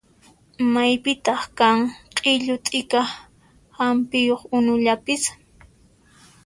Maypitaq 0.73 1.41
kan 1.57 1.77
q'illu 2.15 2.55
t'ika 2.65 3.01
hampiyuq 3.77 4.41
unullapis? 4.57 5.23